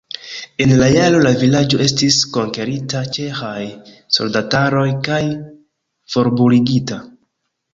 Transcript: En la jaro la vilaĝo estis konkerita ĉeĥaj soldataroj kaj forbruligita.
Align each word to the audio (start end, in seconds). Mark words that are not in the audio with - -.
En 0.63 0.71
la 0.77 0.85
jaro 0.93 1.19
la 1.25 1.33
vilaĝo 1.41 1.81
estis 1.87 2.17
konkerita 2.37 3.03
ĉeĥaj 3.17 3.67
soldataroj 4.17 4.87
kaj 5.09 5.21
forbruligita. 6.17 6.99